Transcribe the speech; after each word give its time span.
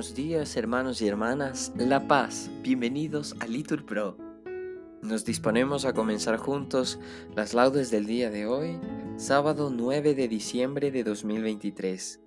buenos 0.00 0.14
días 0.14 0.56
hermanos 0.56 1.02
y 1.02 1.08
hermanas, 1.08 1.74
La 1.76 2.08
Paz, 2.08 2.50
bienvenidos 2.62 3.36
a 3.38 3.46
Litur 3.46 3.84
Pro. 3.84 4.16
Nos 5.02 5.26
disponemos 5.26 5.84
a 5.84 5.92
comenzar 5.92 6.38
juntos 6.38 6.98
las 7.36 7.52
laudes 7.52 7.90
del 7.90 8.06
día 8.06 8.30
de 8.30 8.46
hoy, 8.46 8.78
sábado 9.18 9.70
9 9.70 10.14
de 10.14 10.26
diciembre 10.26 10.90
de 10.90 11.04
2023, 11.04 12.18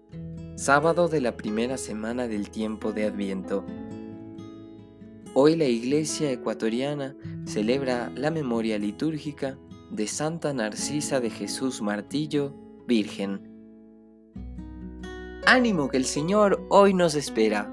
sábado 0.55 1.08
de 1.08 1.22
la 1.22 1.36
primera 1.36 1.80
semana 1.80 2.28
del 2.28 2.52
tiempo 2.52 2.91
de 2.94 3.05
Adviento. 3.05 3.66
Hoy 5.34 5.55
la 5.55 5.66
Iglesia 5.66 6.30
ecuatoriana 6.30 7.16
celebra 7.48 8.12
la 8.16 8.30
memoria 8.30 8.78
litúrgica 8.78 9.58
de 9.90 10.05
Santa 10.05 10.54
Narcisa 10.54 11.20
de 11.20 11.32
Jesús 11.32 11.82
Martillo, 11.82 12.54
Virgen 12.85 13.52
Ánimo 15.46 15.90
que 15.90 15.98
el 15.98 16.06
Señor 16.06 16.66
hoy 16.70 16.94
nos 16.94 17.16
espera. 17.16 17.70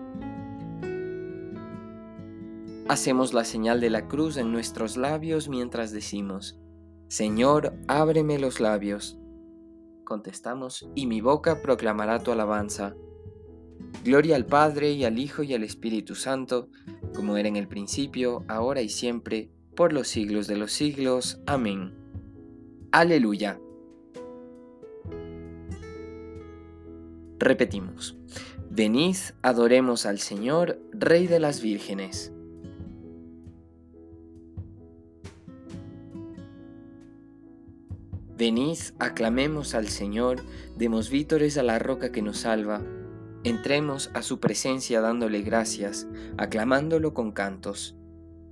Hacemos 2.88 3.32
la 3.32 3.44
señal 3.44 3.80
de 3.80 3.90
la 3.90 4.08
cruz 4.08 4.36
en 4.38 4.50
nuestros 4.50 4.96
labios 4.96 5.48
mientras 5.48 5.92
decimos, 5.92 6.58
Señor, 7.06 7.72
ábreme 7.86 8.40
los 8.40 8.58
labios. 8.58 9.20
Contestamos, 10.04 10.88
y 10.96 11.06
mi 11.06 11.20
boca 11.20 11.62
proclamará 11.62 12.18
tu 12.18 12.32
alabanza. 12.32 12.96
Gloria 14.04 14.34
al 14.34 14.46
Padre 14.46 14.90
y 14.90 15.04
al 15.04 15.20
Hijo 15.20 15.44
y 15.44 15.54
al 15.54 15.62
Espíritu 15.62 16.16
Santo, 16.16 16.70
como 17.14 17.36
era 17.36 17.48
en 17.48 17.54
el 17.54 17.68
principio, 17.68 18.44
ahora 18.48 18.82
y 18.82 18.88
siempre, 18.88 19.52
por 19.76 19.92
los 19.92 20.08
siglos 20.08 20.48
de 20.48 20.56
los 20.56 20.72
siglos. 20.72 21.40
Amén. 21.46 21.94
Aleluya. 22.90 23.60
Repetimos, 27.40 28.18
venid, 28.68 29.16
adoremos 29.40 30.04
al 30.04 30.18
Señor, 30.18 30.78
Rey 30.92 31.26
de 31.26 31.40
las 31.40 31.62
vírgenes. 31.62 32.34
Venid, 38.36 38.76
aclamemos 38.98 39.74
al 39.74 39.88
Señor, 39.88 40.42
demos 40.76 41.08
vítores 41.08 41.56
a 41.56 41.62
la 41.62 41.78
roca 41.78 42.12
que 42.12 42.20
nos 42.20 42.40
salva. 42.40 42.82
Entremos 43.42 44.10
a 44.12 44.20
su 44.20 44.38
presencia 44.38 45.00
dándole 45.00 45.40
gracias, 45.40 46.06
aclamándolo 46.36 47.14
con 47.14 47.32
cantos. 47.32 47.96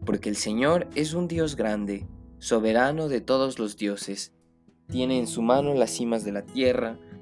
Porque 0.07 0.31
el 0.31 0.37
Señor 0.37 0.89
es 0.95 1.13
un 1.13 1.29
Dios 1.29 1.57
grande, 1.57 2.07
soberano 2.39 3.11
de 3.11 3.21
todos 3.21 3.59
los 3.59 3.77
dioses. 3.77 4.33
Tiene 4.87 5.19
en 5.19 5.27
su 5.27 5.43
mano 5.43 5.75
las 5.75 5.91
cimas 5.91 6.25
de 6.25 6.33
la 6.33 6.47
tierra, 6.47 6.99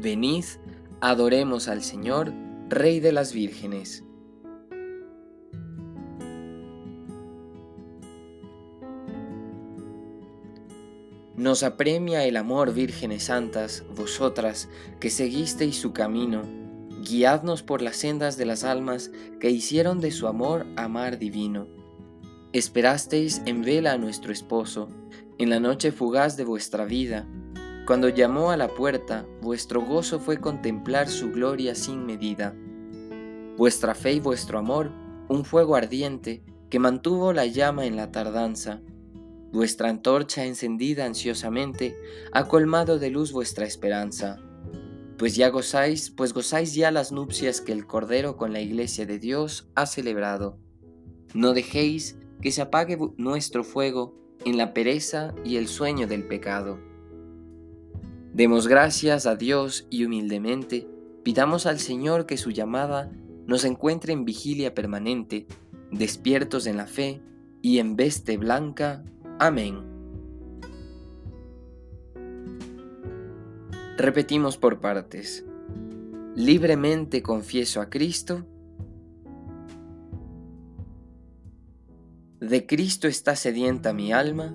Venid, 0.00 0.44
adoremos 1.00 1.68
al 1.68 1.82
Señor, 1.82 2.32
Rey 2.68 3.00
de 3.00 3.12
las 3.12 3.32
vírgenes. 3.32 4.04
Nos 11.36 11.62
apremia 11.62 12.24
el 12.24 12.36
amor, 12.36 12.72
vírgenes 12.72 13.24
santas, 13.24 13.84
vosotras 13.94 14.68
que 15.00 15.10
seguisteis 15.10 15.76
su 15.76 15.92
camino, 15.92 16.42
guiadnos 17.02 17.62
por 17.62 17.82
las 17.82 17.96
sendas 17.96 18.36
de 18.36 18.46
las 18.46 18.64
almas 18.64 19.10
que 19.38 19.50
hicieron 19.50 20.00
de 20.00 20.12
su 20.12 20.26
amor 20.26 20.66
amar 20.76 21.18
divino. 21.18 21.68
Esperasteis 22.52 23.42
en 23.44 23.62
vela 23.62 23.92
a 23.92 23.98
nuestro 23.98 24.32
esposo, 24.32 24.88
en 25.38 25.50
la 25.50 25.60
noche 25.60 25.92
fugaz 25.92 26.38
de 26.38 26.44
vuestra 26.44 26.86
vida, 26.86 27.28
cuando 27.86 28.08
llamó 28.08 28.50
a 28.50 28.56
la 28.56 28.66
puerta, 28.66 29.26
vuestro 29.40 29.80
gozo 29.80 30.18
fue 30.18 30.38
contemplar 30.40 31.08
su 31.08 31.30
gloria 31.30 31.76
sin 31.76 32.04
medida. 32.04 32.52
Vuestra 33.56 33.94
fe 33.94 34.14
y 34.14 34.20
vuestro 34.20 34.58
amor, 34.58 34.90
un 35.28 35.44
fuego 35.44 35.76
ardiente 35.76 36.42
que 36.68 36.80
mantuvo 36.80 37.32
la 37.32 37.46
llama 37.46 37.86
en 37.86 37.94
la 37.94 38.10
tardanza. 38.10 38.82
Vuestra 39.52 39.88
antorcha 39.88 40.44
encendida 40.44 41.04
ansiosamente 41.04 41.96
ha 42.32 42.48
colmado 42.48 42.98
de 42.98 43.10
luz 43.10 43.30
vuestra 43.30 43.66
esperanza. 43.66 44.40
Pues 45.16 45.36
ya 45.36 45.48
gozáis, 45.48 46.10
pues 46.10 46.34
gozáis 46.34 46.74
ya 46.74 46.90
las 46.90 47.12
nupcias 47.12 47.60
que 47.60 47.70
el 47.70 47.86
Cordero 47.86 48.36
con 48.36 48.52
la 48.52 48.60
Iglesia 48.60 49.06
de 49.06 49.20
Dios 49.20 49.70
ha 49.76 49.86
celebrado. 49.86 50.58
No 51.34 51.54
dejéis 51.54 52.18
que 52.42 52.50
se 52.50 52.62
apague 52.62 52.98
nuestro 53.16 53.62
fuego 53.62 54.12
en 54.44 54.58
la 54.58 54.74
pereza 54.74 55.34
y 55.44 55.56
el 55.56 55.68
sueño 55.68 56.08
del 56.08 56.26
pecado. 56.26 56.85
Demos 58.36 58.68
gracias 58.68 59.24
a 59.24 59.34
Dios 59.34 59.86
y 59.88 60.04
humildemente 60.04 60.86
pidamos 61.22 61.64
al 61.64 61.78
Señor 61.78 62.26
que 62.26 62.36
su 62.36 62.50
llamada 62.50 63.10
nos 63.46 63.64
encuentre 63.64 64.12
en 64.12 64.26
vigilia 64.26 64.74
permanente, 64.74 65.46
despiertos 65.90 66.66
en 66.66 66.76
la 66.76 66.86
fe 66.86 67.22
y 67.62 67.78
en 67.78 67.96
veste 67.96 68.36
blanca. 68.36 69.02
Amén. 69.38 69.80
Repetimos 73.96 74.58
por 74.58 74.80
partes. 74.80 75.46
Libremente 76.34 77.22
confieso 77.22 77.80
a 77.80 77.88
Cristo. 77.88 78.44
De 82.40 82.66
Cristo 82.66 83.08
está 83.08 83.34
sedienta 83.34 83.94
mi 83.94 84.12
alma 84.12 84.54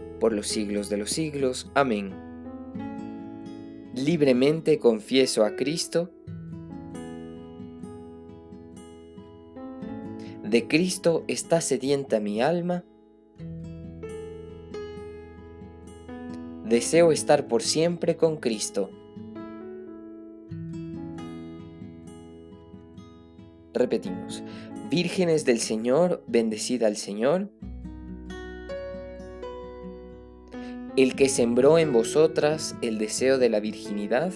por 0.21 0.33
los 0.33 0.47
siglos 0.47 0.87
de 0.87 0.97
los 0.97 1.09
siglos. 1.09 1.69
Amén. 1.73 2.13
Libremente 3.95 4.77
confieso 4.77 5.43
a 5.43 5.55
Cristo. 5.55 6.11
De 10.43 10.67
Cristo 10.67 11.25
está 11.27 11.59
sedienta 11.59 12.19
mi 12.19 12.39
alma. 12.39 12.85
Deseo 16.65 17.11
estar 17.11 17.47
por 17.47 17.63
siempre 17.63 18.15
con 18.15 18.37
Cristo. 18.37 18.91
Repetimos, 23.73 24.43
vírgenes 24.91 25.45
del 25.45 25.59
Señor, 25.59 26.23
bendecida 26.27 26.85
al 26.85 26.95
Señor. 26.95 27.49
El 30.97 31.15
que 31.15 31.29
sembró 31.29 31.77
en 31.77 31.93
vosotras 31.93 32.75
el 32.81 32.97
deseo 32.97 33.37
de 33.37 33.47
la 33.47 33.61
virginidad, 33.61 34.33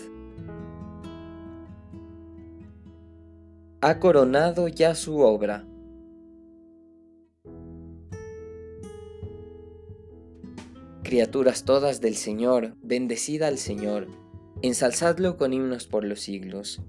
ha 3.81 4.00
coronado 4.00 4.69
ya 4.69 4.96
su 4.96 5.19
obra. 5.19 5.66
Criaturas 11.04 11.66
todas 11.66 12.00
del 12.00 12.16
Señor, 12.16 12.74
bendecida 12.81 13.48
al 13.48 13.58
Señor, 13.58 14.08
ensalzadlo 14.62 15.38
con 15.38 15.54
himnos 15.54 15.88
por 15.88 16.04
los 16.06 16.22
siglos. 16.22 16.81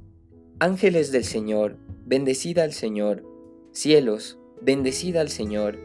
Ángeles 0.60 1.12
del 1.12 1.24
Señor, 1.24 1.76
bendecida 2.06 2.62
al 2.62 2.72
Señor. 2.72 3.24
Cielos, 3.72 4.38
bendecida 4.62 5.20
al 5.20 5.28
Señor. 5.28 5.76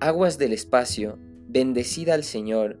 Aguas 0.00 0.38
del 0.38 0.54
espacio, 0.54 1.18
bendecida 1.46 2.14
al 2.14 2.24
Señor. 2.24 2.80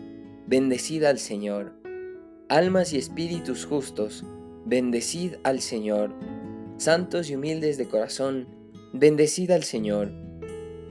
bendecida 0.51 1.09
al 1.09 1.17
Señor. 1.17 1.71
Almas 2.49 2.91
y 2.91 2.97
espíritus 2.97 3.65
justos, 3.65 4.25
bendecid 4.65 5.35
al 5.43 5.61
Señor. 5.61 6.13
Santos 6.75 7.29
y 7.29 7.35
humildes 7.35 7.77
de 7.77 7.87
corazón, 7.87 8.49
bendecida 8.91 9.55
al 9.55 9.63
Señor. 9.63 10.11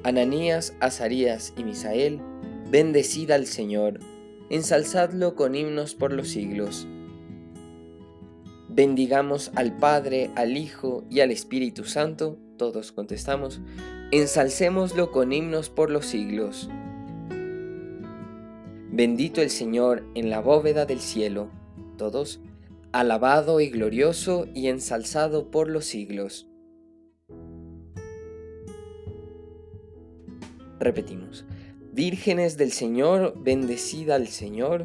Ananías, 0.03 0.73
Azarías 0.81 1.53
y 1.59 1.65
Misael, 1.65 2.23
bendecida 2.71 3.35
al 3.35 3.45
Señor. 3.45 4.01
Ensalzadlo 4.49 5.35
con 5.35 5.55
himnos 5.55 5.95
por 5.95 6.15
los 6.15 6.29
siglos. 6.29 6.89
Bendigamos 8.71 9.51
al 9.57 9.77
Padre, 9.77 10.31
al 10.37 10.57
Hijo 10.57 11.05
y 11.11 11.21
al 11.21 11.31
Espíritu 11.31 11.85
Santo. 11.85 12.39
Todos 12.57 12.93
contestamos. 12.93 13.61
Ensalcémoslo 14.11 15.13
con 15.13 15.35
himnos 15.35 15.69
por 15.69 15.91
los 15.91 16.07
siglos. 16.07 16.71
Bendito 19.01 19.41
el 19.41 19.49
Señor 19.49 20.05
en 20.15 20.29
la 20.29 20.43
bóveda 20.43 20.85
del 20.85 21.01
cielo. 21.01 21.49
Todos. 21.97 22.39
Alabado 22.93 23.59
y 23.63 23.71
glorioso 23.71 24.47
y 24.55 24.67
ensalzado 24.67 25.51
por 25.51 25.71
los 25.71 25.87
siglos. 25.87 26.51
Repetimos. 30.79 31.47
Vírgenes 31.95 32.59
del 32.59 32.73
Señor, 32.73 33.43
bendecida 33.43 34.17
al 34.17 34.29
Señor 34.29 34.85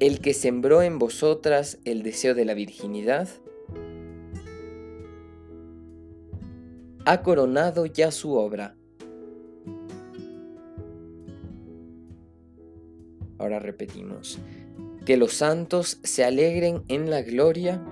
el 0.00 0.20
que 0.20 0.34
sembró 0.34 0.82
en 0.82 0.98
vosotras 0.98 1.78
el 1.86 2.02
deseo 2.02 2.34
de 2.34 2.44
la 2.44 2.52
virginidad, 2.52 3.26
ha 7.06 7.22
coronado 7.22 7.86
ya 7.86 8.10
su 8.10 8.34
obra. 8.34 8.75
Repetimos, 13.58 14.38
que 15.04 15.16
los 15.16 15.34
santos 15.34 16.00
se 16.02 16.24
alegren 16.24 16.82
en 16.88 17.10
la 17.10 17.22
gloria, 17.22 17.82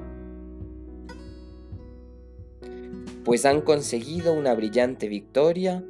pues 3.25 3.47
han 3.47 3.63
conseguido 3.63 4.35
una 4.35 4.55
brillante 4.55 5.09
victoria 5.09 5.83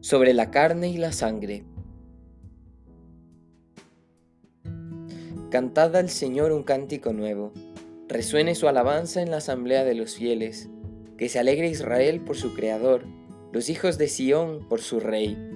sobre 0.00 0.32
la 0.34 0.50
carne 0.50 0.88
y 0.88 0.98
la 0.98 1.12
sangre. 1.12 1.64
Cantad 5.50 5.96
al 5.96 6.10
Señor 6.10 6.52
un 6.52 6.62
cántico 6.62 7.12
nuevo, 7.12 7.52
resuene 8.08 8.54
su 8.54 8.68
alabanza 8.68 9.20
en 9.20 9.30
la 9.30 9.38
asamblea 9.38 9.84
de 9.84 9.94
los 9.94 10.14
fieles, 10.14 10.68
que 11.16 11.28
se 11.28 11.38
alegre 11.38 11.68
Israel 11.68 12.20
por 12.20 12.36
su 12.36 12.54
Creador, 12.54 13.04
los 13.52 13.68
hijos 13.68 13.98
de 13.98 14.08
Sión 14.08 14.68
por 14.68 14.80
su 14.80 15.00
Rey. 15.00 15.55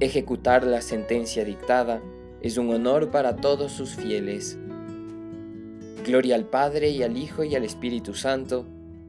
Ejecutar 0.00 0.64
la 0.64 0.80
sentencia 0.80 1.44
dictada 1.44 2.00
es 2.40 2.56
un 2.56 2.70
honor 2.70 3.10
para 3.10 3.34
todos 3.34 3.72
sus 3.72 3.96
fieles. 3.96 4.56
Gloria 6.06 6.36
al 6.36 6.44
Padre 6.44 6.90
y 6.90 7.02
al 7.02 7.16
Hijo 7.16 7.42
y 7.42 7.56
al 7.56 7.64
Espíritu 7.64 8.14
Santo, 8.14 8.64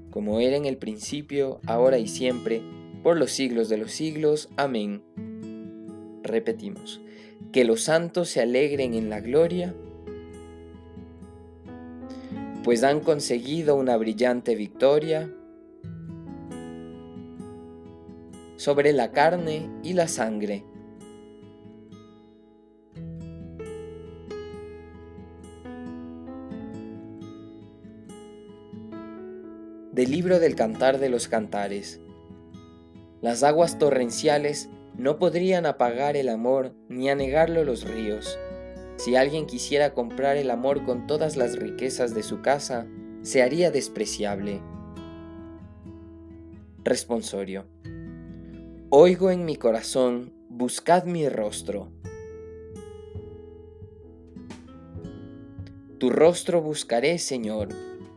como 0.10 0.40
era 0.40 0.58
en 0.58 0.66
el 0.66 0.78
principio, 0.78 1.60
ahora 1.68 2.00
y 2.00 2.08
siempre, 2.08 2.64
por 3.04 3.18
los 3.18 3.30
siglos 3.30 3.70
de 3.70 3.78
los 3.78 3.92
siglos. 3.92 4.50
Amén. 4.58 5.04
Repetimos, 6.24 7.02
que 7.52 7.66
los 7.66 7.84
santos 7.84 8.30
se 8.30 8.42
alegren 8.42 8.96
en 8.96 9.12
la 9.12 9.20
gloria, 9.20 9.76
pues 12.64 12.84
han 12.84 13.02
conseguido 13.02 13.76
una 13.76 13.96
brillante 13.96 14.56
victoria 14.56 15.32
sobre 18.58 18.92
la 18.92 19.12
carne 19.12 19.70
y 19.84 19.94
la 19.94 20.08
sangre. 20.08 20.64
Del 30.00 30.12
libro 30.12 30.40
del 30.40 30.56
Cantar 30.56 30.98
de 30.98 31.10
los 31.10 31.28
Cantares. 31.28 32.00
Las 33.20 33.44
aguas 33.44 33.78
torrenciales 33.80 34.70
no 34.98 35.20
podrían 35.20 35.66
apagar 35.66 36.16
el 36.16 36.30
amor 36.30 36.74
ni 36.88 37.10
anegarlo 37.10 37.66
los 37.66 37.84
ríos. 37.84 38.40
Si 38.96 39.18
alguien 39.18 39.46
quisiera 39.46 39.94
comprar 39.94 40.38
el 40.38 40.52
amor 40.52 40.86
con 40.86 41.06
todas 41.06 41.36
las 41.36 41.58
riquezas 41.60 42.16
de 42.16 42.24
su 42.24 42.42
casa, 42.42 42.88
se 43.24 43.42
haría 43.42 43.72
despreciable. 43.72 44.62
Responsorio. 46.86 47.66
Oigo 48.90 49.32
en 49.32 49.44
mi 49.44 49.58
corazón, 49.58 50.32
buscad 50.48 51.04
mi 51.04 51.28
rostro. 51.28 51.92
Tu 55.98 56.10
rostro 56.10 56.62
buscaré, 56.62 57.20
Señor. 57.20 57.68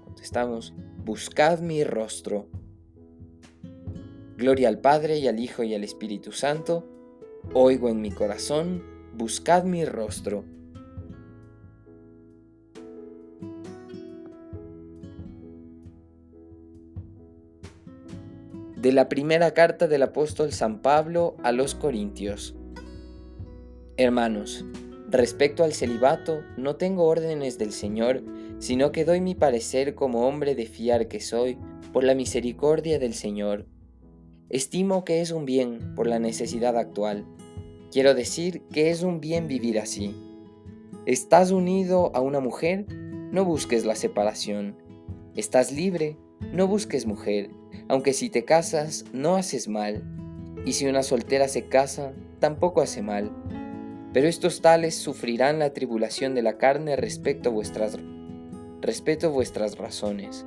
Contestamos, 0.04 0.74
buscad 1.04 1.60
mi 1.60 1.84
rostro. 1.84 2.46
Gloria 4.36 4.68
al 4.68 4.78
Padre 4.78 5.18
y 5.18 5.28
al 5.28 5.40
Hijo 5.40 5.62
y 5.62 5.74
al 5.74 5.84
Espíritu 5.84 6.32
Santo. 6.32 6.86
Oigo 7.54 7.88
en 7.88 8.00
mi 8.00 8.10
corazón, 8.10 8.82
buscad 9.14 9.64
mi 9.64 9.84
rostro. 9.84 10.44
De 18.76 18.92
la 18.92 19.08
primera 19.08 19.54
carta 19.54 19.86
del 19.86 20.02
apóstol 20.02 20.52
San 20.52 20.82
Pablo 20.82 21.36
a 21.42 21.52
los 21.52 21.74
Corintios. 21.74 22.56
Hermanos, 23.96 24.64
Respecto 25.12 25.62
al 25.62 25.74
celibato, 25.74 26.42
no 26.56 26.76
tengo 26.76 27.04
órdenes 27.04 27.58
del 27.58 27.72
Señor, 27.72 28.22
sino 28.62 28.92
que 28.92 29.04
doy 29.04 29.20
mi 29.20 29.34
parecer 29.34 29.96
como 29.96 30.24
hombre 30.28 30.54
de 30.54 30.66
fiar 30.66 31.08
que 31.08 31.18
soy, 31.18 31.58
por 31.92 32.04
la 32.04 32.14
misericordia 32.14 33.00
del 33.00 33.12
Señor. 33.12 33.66
Estimo 34.50 35.04
que 35.04 35.20
es 35.20 35.32
un 35.32 35.46
bien 35.46 35.96
por 35.96 36.06
la 36.06 36.20
necesidad 36.20 36.76
actual. 36.78 37.26
Quiero 37.90 38.14
decir 38.14 38.62
que 38.72 38.90
es 38.90 39.02
un 39.02 39.20
bien 39.20 39.48
vivir 39.48 39.80
así. 39.80 40.14
¿Estás 41.06 41.50
unido 41.50 42.12
a 42.14 42.20
una 42.20 42.38
mujer? 42.38 42.86
No 43.32 43.44
busques 43.44 43.84
la 43.84 43.96
separación. 43.96 44.76
¿Estás 45.34 45.72
libre? 45.72 46.16
No 46.52 46.68
busques 46.68 47.04
mujer, 47.04 47.50
aunque 47.88 48.12
si 48.12 48.30
te 48.30 48.44
casas 48.44 49.06
no 49.12 49.34
haces 49.34 49.66
mal. 49.66 50.04
Y 50.64 50.74
si 50.74 50.86
una 50.86 51.02
soltera 51.02 51.48
se 51.48 51.66
casa, 51.66 52.12
tampoco 52.38 52.80
hace 52.80 53.02
mal 53.02 53.32
pero 54.12 54.28
estos 54.28 54.60
tales 54.60 54.94
sufrirán 54.94 55.58
la 55.58 55.72
tribulación 55.72 56.34
de 56.34 56.42
la 56.42 56.58
carne 56.58 56.96
respecto 56.96 57.48
a 57.48 57.52
vuestras, 57.52 57.96
respecto 58.82 59.28
a 59.28 59.30
vuestras 59.30 59.78
razones. 59.78 60.44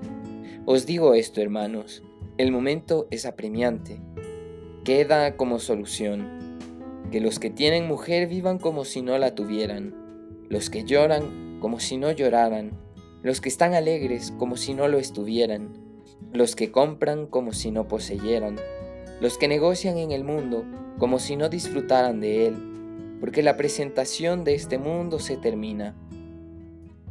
Os 0.66 0.86
digo 0.86 1.16
esto, 1.16 1.42
hermanos, 1.42 2.04
el 2.38 2.52
momento 2.52 3.08
es 3.10 3.26
apremiante. 3.26 4.00
Queda 4.84 5.36
como 5.36 5.58
solución 5.60 6.60
que 7.12 7.22
los 7.22 7.40
que 7.40 7.50
tienen 7.50 7.88
mujer 7.88 8.28
vivan 8.28 8.60
como 8.60 8.86
si 8.86 9.02
no 9.02 9.18
la 9.18 9.34
tuvieran, 9.34 9.96
los 10.50 10.70
que 10.70 10.84
lloran 10.84 11.58
como 11.60 11.80
si 11.80 11.98
no 11.98 12.12
lloraran, 12.12 12.72
los 13.24 13.42
que 13.42 13.50
están 13.50 13.74
alegres 13.74 14.32
como 14.38 14.58
si 14.58 14.76
no 14.76 14.88
lo 14.88 15.00
estuvieran, 15.00 15.74
los 16.32 16.56
que 16.56 16.72
compran 16.72 17.26
como 17.26 17.54
si 17.54 17.72
no 17.72 17.88
poseyeran, 17.88 18.58
los 19.22 19.40
que 19.40 19.48
negocian 19.48 19.98
en 19.98 20.12
el 20.12 20.24
mundo 20.24 20.64
como 21.00 21.18
si 21.18 21.36
no 21.36 21.50
disfrutaran 21.50 22.20
de 22.20 22.48
él 22.48 22.76
porque 23.20 23.44
la 23.44 23.58
presentación 23.58 24.44
de 24.44 24.56
este 24.56 24.78
mundo 24.78 25.20
se 25.20 25.38
termina. 25.38 25.96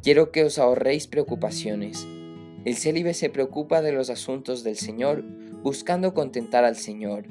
Quiero 0.04 0.32
que 0.32 0.44
os 0.44 0.58
ahorréis 0.58 1.06
preocupaciones. 1.06 2.06
El 2.66 2.76
célibe 2.76 3.14
se 3.14 3.30
preocupa 3.30 3.80
de 3.80 3.90
los 3.90 4.11
asuntos 4.11 4.62
del 4.62 4.76
Señor, 4.76 5.25
buscando 5.62 6.12
contentar 6.12 6.62
al 6.62 6.76
Señor. 6.76 7.25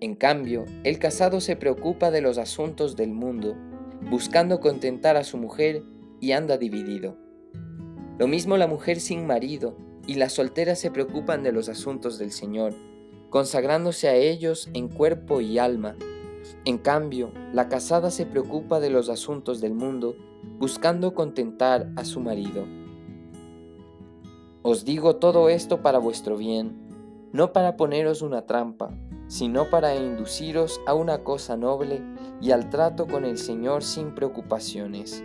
En 0.00 0.16
cambio, 0.16 0.64
el 0.82 0.98
casado 0.98 1.40
se 1.40 1.54
preocupa 1.54 2.10
de 2.10 2.20
los 2.20 2.36
asuntos 2.36 2.96
del 2.96 3.12
mundo, 3.12 3.56
buscando 4.10 4.58
contentar 4.58 5.16
a 5.16 5.22
su 5.22 5.36
mujer 5.38 5.84
y 6.20 6.32
anda 6.32 6.58
dividido. 6.58 7.16
Lo 8.18 8.26
mismo 8.26 8.56
la 8.56 8.66
mujer 8.66 8.98
sin 8.98 9.24
marido 9.24 9.76
y 10.08 10.14
las 10.14 10.32
solteras 10.32 10.80
se 10.80 10.90
preocupan 10.90 11.44
de 11.44 11.52
los 11.52 11.68
asuntos 11.68 12.18
del 12.18 12.32
Señor, 12.32 12.74
consagrándose 13.28 14.08
a 14.08 14.16
ellos 14.16 14.68
en 14.74 14.88
cuerpo 14.88 15.40
y 15.40 15.58
alma, 15.58 15.94
en 16.64 16.78
cambio, 16.78 17.32
la 17.52 17.68
casada 17.68 18.10
se 18.10 18.26
preocupa 18.26 18.80
de 18.80 18.90
los 18.90 19.08
asuntos 19.08 19.60
del 19.60 19.74
mundo, 19.74 20.16
buscando 20.58 21.14
contentar 21.14 21.90
a 21.96 22.04
su 22.04 22.20
marido. 22.20 22.64
Os 24.62 24.84
digo 24.84 25.16
todo 25.16 25.48
esto 25.48 25.80
para 25.82 25.98
vuestro 25.98 26.36
bien, 26.36 26.76
no 27.32 27.52
para 27.52 27.76
poneros 27.76 28.22
una 28.22 28.46
trampa, 28.46 28.90
sino 29.26 29.70
para 29.70 29.94
induciros 29.94 30.80
a 30.86 30.94
una 30.94 31.22
cosa 31.24 31.56
noble 31.56 32.02
y 32.40 32.50
al 32.50 32.68
trato 32.68 33.06
con 33.06 33.24
el 33.24 33.38
Señor 33.38 33.82
sin 33.82 34.14
preocupaciones. 34.14 35.24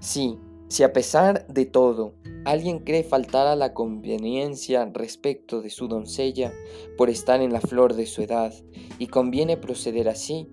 Sí, 0.00 0.38
si 0.68 0.82
a 0.82 0.92
pesar 0.92 1.46
de 1.46 1.66
todo 1.66 2.14
alguien 2.44 2.78
cree 2.78 3.04
faltar 3.04 3.46
a 3.46 3.56
la 3.56 3.74
conveniencia 3.74 4.88
respecto 4.94 5.60
de 5.60 5.68
su 5.68 5.88
doncella 5.88 6.52
por 6.96 7.10
estar 7.10 7.42
en 7.42 7.52
la 7.52 7.60
flor 7.60 7.94
de 7.94 8.06
su 8.06 8.22
edad 8.22 8.54
y 8.98 9.08
conviene 9.08 9.56
proceder 9.56 10.08
así, 10.08 10.48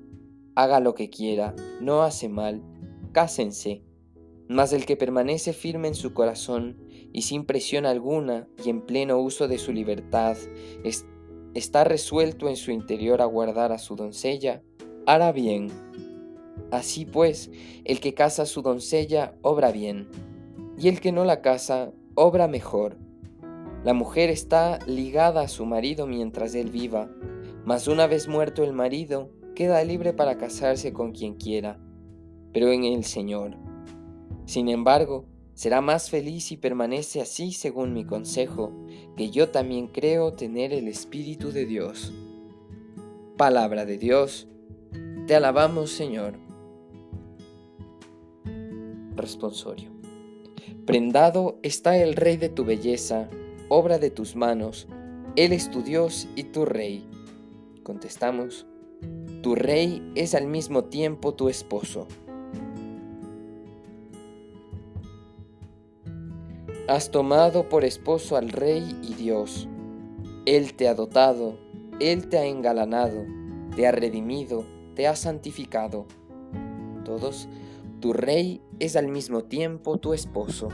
haga 0.58 0.80
lo 0.80 0.96
que 0.96 1.10
quiera, 1.10 1.56
no 1.80 2.02
hace 2.02 2.30
mal, 2.30 2.64
cásense. 3.12 3.84
Mas 4.50 4.74
el 4.74 4.86
que 4.86 4.98
permanece 4.98 5.54
firme 5.54 5.88
en 5.88 5.96
su 5.96 6.14
corazón 6.14 6.78
y 7.14 7.22
sin 7.22 7.46
presión 7.46 7.86
alguna 7.86 8.48
y 8.66 8.70
en 8.70 8.82
pleno 8.82 9.20
uso 9.20 9.48
de 9.48 9.60
su 9.60 9.72
libertad, 9.72 10.36
está 11.54 11.84
resuelto 11.84 12.50
en 12.50 12.56
su 12.56 12.72
interior 12.72 13.22
a 13.22 13.26
guardar 13.26 13.72
a 13.72 13.78
su 13.78 13.96
doncella, 13.96 14.64
hará 15.06 15.32
bien 15.32 15.70
Así 16.72 17.06
pues, 17.06 17.50
el 17.86 18.00
que 18.00 18.14
casa 18.14 18.44
a 18.44 18.46
su 18.46 18.62
doncella 18.62 19.36
obra 19.42 19.72
bien, 19.72 20.10
y 20.78 20.90
el 20.90 21.00
que 21.00 21.12
no 21.12 21.24
la 21.24 21.42
casa 21.42 21.94
obra 22.16 22.48
mejor. 22.48 22.98
La 23.84 23.94
mujer 23.94 24.30
está 24.30 24.80
ligada 24.86 25.42
a 25.42 25.48
su 25.48 25.66
marido 25.66 26.08
mientras 26.08 26.56
él 26.56 26.72
viva, 26.72 27.10
mas 27.64 27.88
una 27.88 28.08
vez 28.08 28.28
muerto 28.28 28.64
el 28.64 28.74
marido, 28.74 29.30
queda 29.58 29.84
libre 29.84 30.14
para 30.14 30.38
casarse 30.38 30.94
con 30.94 31.14
quien 31.14 31.34
quiera, 31.34 31.80
pero 32.54 32.72
en 32.72 32.84
el 32.84 33.04
Señor. 33.04 33.58
Sin 34.46 34.70
embargo, 34.70 35.26
será 35.56 35.82
más 35.82 36.12
feliz 36.12 36.44
si 36.44 36.58
permanece 36.58 37.22
así 37.22 37.52
según 37.54 37.92
mi 37.92 38.06
consejo, 38.06 38.72
que 39.16 39.32
yo 39.32 39.50
también 39.50 39.88
creo 39.88 40.34
tener 40.34 40.74
el 40.74 40.88
Espíritu 40.88 41.52
de 41.52 41.66
Dios. 41.66 42.14
Palabra 43.36 43.86
de 43.86 43.98
Dios, 43.98 44.48
te 45.26 45.36
alabamos 45.36 45.90
Señor 45.90 46.38
responsorio. 49.16 49.90
Prendado 50.86 51.58
está 51.64 51.98
el 51.98 52.16
Rey 52.16 52.38
de 52.38 52.50
tu 52.50 52.64
belleza, 52.64 53.28
obra 53.70 53.98
de 53.98 54.12
tus 54.12 54.36
manos, 54.36 54.88
Él 55.36 55.52
es 55.52 55.72
tu 55.72 55.82
Dios 55.82 56.28
y 56.36 56.44
tu 56.44 56.64
Rey. 56.64 57.10
Contestamos, 57.82 58.68
tu 59.48 59.56
Rey 59.56 60.04
es 60.14 60.36
al 60.36 60.46
mismo 60.46 60.84
tiempo 60.84 61.34
tu 61.34 61.48
esposo. 61.48 62.06
Has 66.90 67.12
tomado 67.12 67.70
por 67.70 67.86
esposo 67.86 68.36
al 68.36 68.50
Rey 68.50 68.94
y 69.02 69.14
Dios. 69.14 69.70
Él 70.46 70.74
te 70.74 70.90
ha 70.90 70.96
dotado, 70.96 71.58
Él 72.02 72.28
te 72.28 72.40
ha 72.40 72.46
engalanado, 72.46 73.24
te 73.74 73.88
ha 73.88 73.94
redimido, 73.94 74.66
te 74.96 75.08
ha 75.08 75.16
santificado. 75.16 76.08
Todos 77.06 77.48
tu 78.02 78.12
rey 78.12 78.60
es 78.80 78.98
al 78.98 79.08
mismo 79.08 79.46
tiempo 79.46 79.98
tu 79.98 80.14
esposo. 80.14 80.68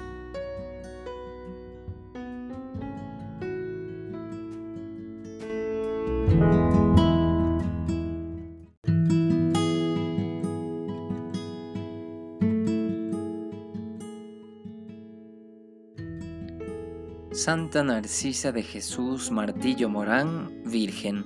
Santa 17.34 17.84
Narcisa 17.84 18.52
de 18.52 18.62
Jesús 18.62 19.32
Martillo 19.32 19.90
Morán, 19.90 20.62
Virgen. 20.66 21.26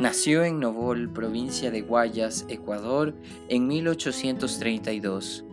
Nació 0.00 0.42
en 0.42 0.58
Novol, 0.58 1.12
provincia 1.12 1.70
de 1.70 1.82
Guayas, 1.82 2.44
Ecuador, 2.48 3.14
en 3.48 3.68
1832. 3.68 5.44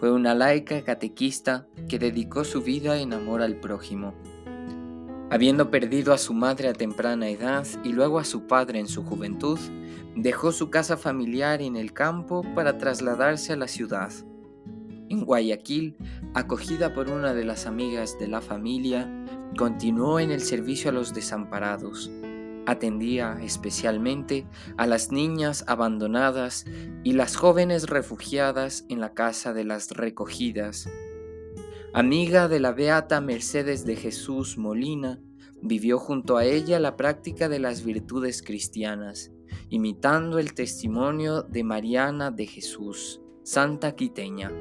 Fue 0.00 0.10
una 0.10 0.34
laica 0.34 0.82
catequista 0.82 1.68
que 1.88 2.00
dedicó 2.00 2.42
su 2.42 2.62
vida 2.62 2.98
en 2.98 3.12
amor 3.12 3.42
al 3.42 3.60
prójimo. 3.60 4.12
Habiendo 5.30 5.70
perdido 5.70 6.12
a 6.12 6.18
su 6.18 6.34
madre 6.34 6.66
a 6.66 6.72
temprana 6.72 7.28
edad 7.28 7.64
y 7.84 7.92
luego 7.92 8.18
a 8.18 8.24
su 8.24 8.48
padre 8.48 8.80
en 8.80 8.88
su 8.88 9.04
juventud, 9.04 9.60
dejó 10.16 10.50
su 10.50 10.68
casa 10.68 10.96
familiar 10.96 11.62
en 11.62 11.76
el 11.76 11.92
campo 11.92 12.44
para 12.56 12.76
trasladarse 12.76 13.52
a 13.52 13.56
la 13.56 13.68
ciudad. 13.68 14.10
En 15.10 15.24
Guayaquil, 15.24 15.96
acogida 16.34 16.94
por 16.94 17.10
una 17.10 17.34
de 17.34 17.44
las 17.44 17.66
amigas 17.66 18.16
de 18.20 18.28
la 18.28 18.40
familia, 18.40 19.10
continuó 19.58 20.20
en 20.20 20.30
el 20.30 20.40
servicio 20.40 20.90
a 20.90 20.92
los 20.92 21.12
desamparados. 21.12 22.12
Atendía 22.64 23.36
especialmente 23.42 24.46
a 24.76 24.86
las 24.86 25.10
niñas 25.10 25.64
abandonadas 25.66 26.64
y 27.02 27.14
las 27.14 27.34
jóvenes 27.34 27.88
refugiadas 27.88 28.84
en 28.88 29.00
la 29.00 29.12
casa 29.12 29.52
de 29.52 29.64
las 29.64 29.90
recogidas. 29.90 30.88
Amiga 31.92 32.46
de 32.46 32.60
la 32.60 32.70
beata 32.70 33.20
Mercedes 33.20 33.84
de 33.84 33.96
Jesús 33.96 34.58
Molina, 34.58 35.18
vivió 35.60 35.98
junto 35.98 36.36
a 36.36 36.44
ella 36.44 36.78
la 36.78 36.96
práctica 36.96 37.48
de 37.48 37.58
las 37.58 37.84
virtudes 37.84 38.42
cristianas, 38.42 39.32
imitando 39.70 40.38
el 40.38 40.54
testimonio 40.54 41.42
de 41.42 41.64
Mariana 41.64 42.30
de 42.30 42.46
Jesús, 42.46 43.20
santa 43.42 43.96
quiteña. 43.96 44.52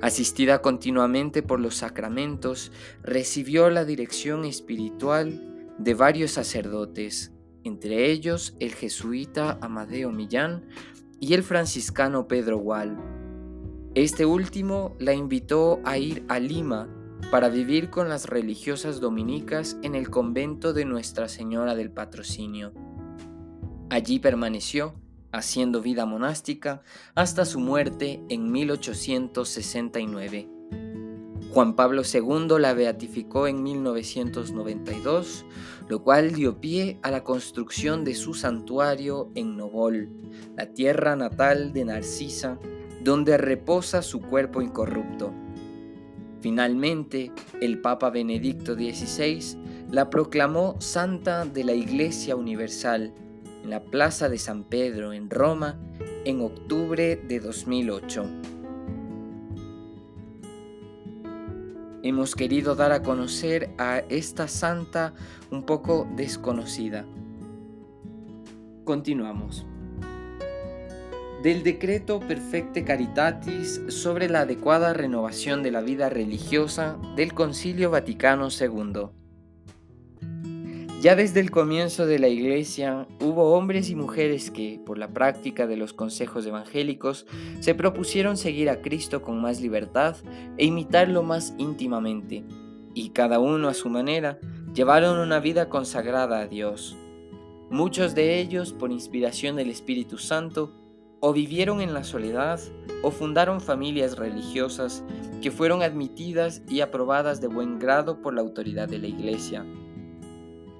Asistida 0.00 0.62
continuamente 0.62 1.42
por 1.42 1.58
los 1.58 1.76
sacramentos, 1.76 2.70
recibió 3.02 3.68
la 3.68 3.84
dirección 3.84 4.44
espiritual 4.44 5.74
de 5.78 5.94
varios 5.94 6.32
sacerdotes, 6.32 7.32
entre 7.64 8.10
ellos 8.10 8.54
el 8.60 8.74
jesuita 8.74 9.58
Amadeo 9.60 10.12
Millán 10.12 10.68
y 11.20 11.34
el 11.34 11.42
franciscano 11.42 12.28
Pedro 12.28 12.58
Gual. 12.58 12.96
Este 13.94 14.24
último 14.24 14.94
la 15.00 15.14
invitó 15.14 15.80
a 15.84 15.98
ir 15.98 16.24
a 16.28 16.38
Lima 16.38 16.88
para 17.32 17.48
vivir 17.48 17.90
con 17.90 18.08
las 18.08 18.26
religiosas 18.26 19.00
dominicas 19.00 19.76
en 19.82 19.96
el 19.96 20.10
convento 20.10 20.72
de 20.72 20.84
Nuestra 20.84 21.28
Señora 21.28 21.74
del 21.74 21.90
Patrocinio. 21.90 22.72
Allí 23.90 24.20
permaneció, 24.20 24.94
haciendo 25.32 25.82
vida 25.82 26.06
monástica, 26.06 26.82
hasta 27.14 27.44
su 27.44 27.60
muerte 27.60 28.22
en 28.28 28.50
1869. 28.50 30.48
Juan 31.50 31.74
Pablo 31.76 32.02
II 32.02 32.58
la 32.58 32.74
beatificó 32.74 33.46
en 33.46 33.62
1992, 33.62 35.46
lo 35.88 36.02
cual 36.02 36.32
dio 36.34 36.60
pie 36.60 36.98
a 37.02 37.10
la 37.10 37.24
construcción 37.24 38.04
de 38.04 38.14
su 38.14 38.34
santuario 38.34 39.30
en 39.34 39.56
Novol, 39.56 40.10
la 40.56 40.66
tierra 40.66 41.16
natal 41.16 41.72
de 41.72 41.86
Narcisa, 41.86 42.58
donde 43.02 43.38
reposa 43.38 44.02
su 44.02 44.20
cuerpo 44.20 44.60
incorrupto. 44.60 45.32
Finalmente, 46.40 47.32
el 47.60 47.80
Papa 47.80 48.10
Benedicto 48.10 48.74
XVI 48.74 49.86
la 49.90 50.10
proclamó 50.10 50.76
Santa 50.80 51.44
de 51.46 51.64
la 51.64 51.72
Iglesia 51.72 52.36
Universal 52.36 53.14
la 53.70 53.82
Plaza 53.84 54.28
de 54.28 54.38
San 54.38 54.64
Pedro 54.64 55.12
en 55.12 55.30
Roma 55.30 55.78
en 56.24 56.40
octubre 56.40 57.16
de 57.16 57.40
2008. 57.40 58.24
Hemos 62.02 62.34
querido 62.34 62.74
dar 62.74 62.92
a 62.92 63.02
conocer 63.02 63.70
a 63.78 63.98
esta 64.08 64.48
santa 64.48 65.14
un 65.50 65.64
poco 65.64 66.08
desconocida. 66.16 67.04
Continuamos 68.84 69.66
del 71.42 71.62
decreto 71.62 72.18
Perfecte 72.18 72.84
Caritatis 72.84 73.80
sobre 73.88 74.28
la 74.28 74.40
adecuada 74.40 74.92
renovación 74.92 75.62
de 75.62 75.70
la 75.70 75.80
vida 75.80 76.08
religiosa 76.08 76.98
del 77.14 77.32
Concilio 77.32 77.90
Vaticano 77.90 78.48
II. 78.48 79.17
Ya 81.00 81.14
desde 81.14 81.38
el 81.38 81.52
comienzo 81.52 82.06
de 82.06 82.18
la 82.18 82.26
Iglesia 82.26 83.06
hubo 83.20 83.52
hombres 83.52 83.88
y 83.88 83.94
mujeres 83.94 84.50
que, 84.50 84.80
por 84.84 84.98
la 84.98 85.12
práctica 85.14 85.68
de 85.68 85.76
los 85.76 85.92
consejos 85.92 86.44
evangélicos, 86.44 87.24
se 87.60 87.76
propusieron 87.76 88.36
seguir 88.36 88.68
a 88.68 88.82
Cristo 88.82 89.22
con 89.22 89.40
más 89.40 89.60
libertad 89.60 90.16
e 90.56 90.64
imitarlo 90.64 91.22
más 91.22 91.54
íntimamente, 91.56 92.42
y 92.94 93.10
cada 93.10 93.38
uno 93.38 93.68
a 93.68 93.74
su 93.74 93.88
manera 93.88 94.40
llevaron 94.74 95.20
una 95.20 95.38
vida 95.38 95.68
consagrada 95.68 96.40
a 96.40 96.48
Dios. 96.48 96.96
Muchos 97.70 98.16
de 98.16 98.40
ellos, 98.40 98.72
por 98.72 98.90
inspiración 98.90 99.54
del 99.54 99.70
Espíritu 99.70 100.18
Santo, 100.18 100.72
o 101.20 101.32
vivieron 101.32 101.80
en 101.80 101.94
la 101.94 102.02
soledad 102.02 102.60
o 103.02 103.12
fundaron 103.12 103.60
familias 103.60 104.18
religiosas 104.18 105.04
que 105.42 105.52
fueron 105.52 105.82
admitidas 105.82 106.62
y 106.68 106.80
aprobadas 106.80 107.40
de 107.40 107.46
buen 107.46 107.78
grado 107.78 108.20
por 108.20 108.34
la 108.34 108.40
autoridad 108.40 108.88
de 108.88 108.98
la 108.98 109.06
Iglesia. 109.06 109.64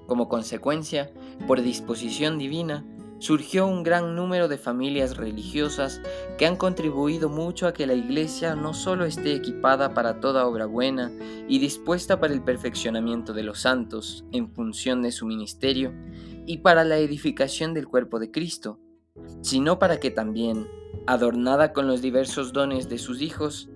Como 0.09 0.31
consecuencia, 0.31 1.13
por 1.47 1.61
disposición 1.61 2.39
divina, 2.39 2.83
surgió 3.19 3.67
un 3.67 3.83
gran 3.83 4.17
número 4.17 4.49
de 4.49 4.57
familias 4.57 5.19
religiosas 5.19 6.01
que 6.39 6.47
han 6.47 6.57
contribuido 6.57 7.29
mucho 7.29 7.67
a 7.67 7.75
que 7.75 7.87
la 7.87 7.93
Iglesia 7.93 8.55
no 8.55 8.73
solo 8.73 9.05
esté 9.05 9.35
equipada 9.35 9.93
para 9.93 10.19
toda 10.19 10.47
obra 10.47 10.65
buena 10.65 11.13
y 11.47 11.59
dispuesta 11.59 12.19
para 12.19 12.33
el 12.33 12.43
perfeccionamiento 12.43 13.35
de 13.35 13.43
los 13.43 13.61
santos 13.61 14.25
en 14.33 14.51
función 14.51 15.03
de 15.03 15.13
su 15.13 15.27
ministerio 15.27 15.93
y 16.47 16.59
para 16.59 16.85
la 16.85 16.97
edificación 16.97 17.75
del 17.75 17.87
cuerpo 17.87 18.19
de 18.19 18.31
Cristo, 18.31 18.81
sino 19.43 19.79
para 19.79 20.01
que 20.01 20.11
también, 20.11 20.67
adornada 21.07 21.75
con 21.75 21.87
los 21.87 22.01
diversos 22.01 22.55
dones 22.55 22.89
de 22.89 22.97
sus 22.97 23.21
hijos, 23.21 23.69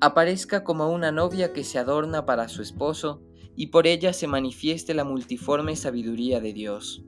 aparezca 0.00 0.62
como 0.62 0.88
una 0.88 1.10
novia 1.10 1.52
que 1.52 1.64
se 1.64 1.80
adorna 1.80 2.26
para 2.26 2.46
su 2.46 2.62
esposo 2.62 3.24
y 3.56 3.68
por 3.68 3.86
ella 3.86 4.12
se 4.12 4.26
manifieste 4.26 4.94
la 4.94 5.04
multiforme 5.04 5.76
sabiduría 5.76 6.40
de 6.40 6.52
Dios. 6.52 7.04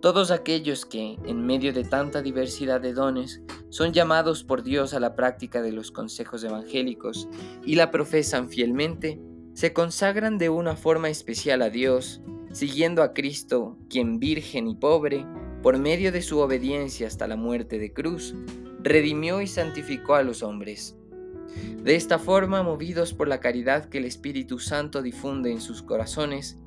Todos 0.00 0.30
aquellos 0.30 0.84
que, 0.84 1.18
en 1.24 1.46
medio 1.46 1.72
de 1.72 1.82
tanta 1.82 2.22
diversidad 2.22 2.80
de 2.80 2.92
dones, 2.92 3.40
son 3.70 3.92
llamados 3.92 4.44
por 4.44 4.62
Dios 4.62 4.94
a 4.94 5.00
la 5.00 5.16
práctica 5.16 5.62
de 5.62 5.72
los 5.72 5.90
consejos 5.90 6.44
evangélicos 6.44 7.28
y 7.64 7.76
la 7.76 7.90
profesan 7.90 8.48
fielmente, 8.48 9.18
se 9.54 9.72
consagran 9.72 10.36
de 10.38 10.50
una 10.50 10.76
forma 10.76 11.08
especial 11.08 11.62
a 11.62 11.70
Dios, 11.70 12.20
siguiendo 12.52 13.02
a 13.02 13.14
Cristo, 13.14 13.78
quien 13.88 14.18
virgen 14.18 14.68
y 14.68 14.74
pobre, 14.74 15.26
por 15.62 15.78
medio 15.78 16.12
de 16.12 16.22
su 16.22 16.38
obediencia 16.38 17.06
hasta 17.06 17.26
la 17.26 17.36
muerte 17.36 17.78
de 17.78 17.92
cruz, 17.92 18.34
redimió 18.82 19.40
y 19.40 19.46
santificó 19.46 20.14
a 20.14 20.22
los 20.22 20.42
hombres. 20.42 20.95
De 21.82 21.94
esta 21.94 22.18
forma, 22.18 22.62
movidos 22.62 23.14
por 23.14 23.28
la 23.28 23.40
caridad 23.40 23.84
que 23.86 23.98
el 23.98 24.04
Espíritu 24.04 24.58
Santo 24.58 25.02
difunde 25.02 25.52
en 25.52 25.60
sus 25.60 25.82
corazones, 25.82 26.58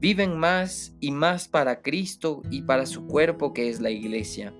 viven 0.00 0.36
más 0.36 0.94
y 1.00 1.10
más 1.10 1.48
para 1.48 1.80
Cristo 1.80 2.42
y 2.50 2.62
para 2.62 2.86
su 2.86 3.06
cuerpo 3.06 3.52
que 3.52 3.70
es 3.70 3.80
la 3.80 3.90
Iglesia. 3.90 4.52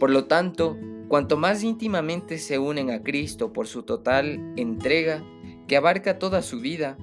Por 0.00 0.10
lo 0.10 0.24
tanto, 0.24 0.78
cuanto 1.08 1.36
más 1.36 1.62
íntimamente 1.62 2.38
se 2.38 2.58
unen 2.58 2.90
a 2.90 3.02
Cristo 3.02 3.52
por 3.52 3.66
su 3.66 3.82
total 3.82 4.54
entrega, 4.56 5.22
que 5.66 5.76
abarca 5.76 6.18
toda 6.18 6.42
su 6.42 6.60
vida, 6.60 6.96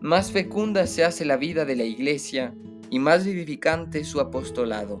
más 0.00 0.32
fecunda 0.32 0.86
se 0.86 1.04
hace 1.04 1.24
la 1.24 1.36
vida 1.36 1.64
de 1.64 1.76
la 1.76 1.84
Iglesia 1.84 2.54
y 2.90 2.98
más 2.98 3.24
vivificante 3.24 4.04
su 4.04 4.20
apostolado. 4.20 5.00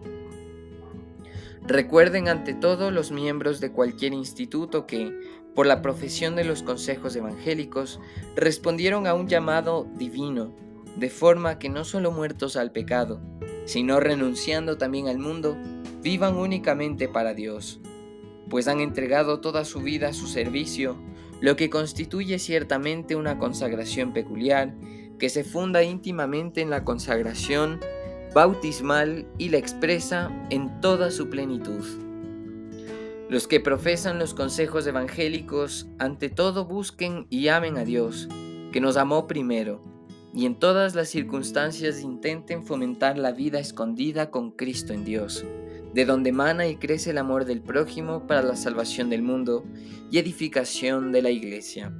Recuerden 1.66 2.28
ante 2.28 2.54
todo 2.54 2.90
los 2.90 3.12
miembros 3.12 3.60
de 3.60 3.70
cualquier 3.70 4.12
instituto 4.12 4.86
que, 4.86 5.12
por 5.54 5.66
la 5.66 5.82
profesión 5.82 6.36
de 6.36 6.44
los 6.44 6.62
consejos 6.62 7.16
evangélicos, 7.16 8.00
respondieron 8.36 9.06
a 9.06 9.14
un 9.14 9.28
llamado 9.28 9.86
divino, 9.96 10.54
de 10.96 11.10
forma 11.10 11.58
que 11.58 11.68
no 11.68 11.84
solo 11.84 12.12
muertos 12.12 12.56
al 12.56 12.72
pecado, 12.72 13.20
sino 13.64 14.00
renunciando 14.00 14.78
también 14.78 15.08
al 15.08 15.18
mundo, 15.18 15.56
vivan 16.02 16.36
únicamente 16.36 17.08
para 17.08 17.34
Dios, 17.34 17.80
pues 18.48 18.68
han 18.68 18.80
entregado 18.80 19.40
toda 19.40 19.64
su 19.64 19.80
vida 19.80 20.08
a 20.08 20.12
su 20.12 20.26
servicio, 20.26 20.96
lo 21.40 21.56
que 21.56 21.70
constituye 21.70 22.38
ciertamente 22.38 23.16
una 23.16 23.38
consagración 23.38 24.12
peculiar 24.12 24.74
que 25.18 25.28
se 25.28 25.44
funda 25.44 25.82
íntimamente 25.82 26.60
en 26.60 26.70
la 26.70 26.84
consagración 26.84 27.80
bautismal 28.34 29.26
y 29.38 29.48
la 29.50 29.58
expresa 29.58 30.30
en 30.50 30.80
toda 30.80 31.10
su 31.10 31.28
plenitud. 31.28 32.09
Los 33.30 33.46
que 33.46 33.60
profesan 33.60 34.18
los 34.18 34.34
consejos 34.34 34.88
evangélicos 34.88 35.86
ante 36.00 36.30
todo 36.30 36.64
busquen 36.64 37.28
y 37.30 37.46
amen 37.46 37.78
a 37.78 37.84
Dios, 37.84 38.28
que 38.72 38.80
nos 38.80 38.96
amó 38.96 39.28
primero, 39.28 39.84
y 40.34 40.46
en 40.46 40.56
todas 40.56 40.96
las 40.96 41.10
circunstancias 41.10 42.00
intenten 42.00 42.64
fomentar 42.66 43.16
la 43.16 43.30
vida 43.30 43.60
escondida 43.60 44.32
con 44.32 44.50
Cristo 44.50 44.92
en 44.92 45.04
Dios, 45.04 45.44
de 45.94 46.04
donde 46.06 46.30
emana 46.30 46.66
y 46.66 46.74
crece 46.74 47.10
el 47.10 47.18
amor 47.18 47.44
del 47.44 47.62
prójimo 47.62 48.26
para 48.26 48.42
la 48.42 48.56
salvación 48.56 49.10
del 49.10 49.22
mundo 49.22 49.64
y 50.10 50.18
edificación 50.18 51.12
de 51.12 51.22
la 51.22 51.30
Iglesia. 51.30 51.94